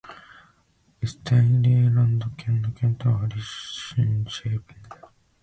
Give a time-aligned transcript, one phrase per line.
[1.03, 5.07] エステルイェータランド県の県都はリンシェーピングである